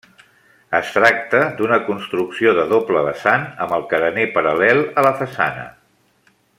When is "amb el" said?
3.67-3.87